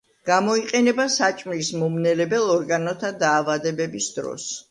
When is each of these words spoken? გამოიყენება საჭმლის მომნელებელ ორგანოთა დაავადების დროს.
გამოიყენება 0.27 1.05
საჭმლის 1.15 1.67
მომნელებელ 1.81 2.49
ორგანოთა 2.55 3.13
დაავადების 3.25 4.09
დროს. 4.19 4.51